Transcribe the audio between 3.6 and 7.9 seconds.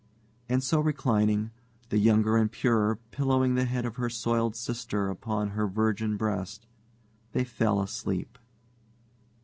head of her soiled sister upon her virgin breast, they fell